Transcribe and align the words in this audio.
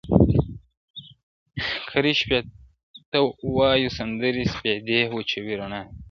کرې 1.89 2.13
شپه 2.19 2.39
وایو 3.55 3.89
سندري 3.97 4.43
سپېدې 4.53 4.99
وچوي 5.15 5.53
رڼا 5.59 5.81
سي؛ 5.85 5.89